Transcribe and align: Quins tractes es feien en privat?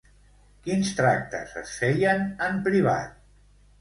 Quins 0.67 0.93
tractes 1.01 1.53
es 1.63 1.75
feien 1.83 2.25
en 2.47 2.61
privat? 2.69 3.13